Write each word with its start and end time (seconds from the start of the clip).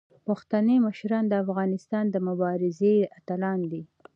پښتني 0.27 0.77
مشران 0.87 1.23
د 1.27 1.33
افغانستان 1.43 2.05
د 2.09 2.15
مبارزې 2.27 2.95
اتلان 3.19 3.59
دي. 3.71 3.81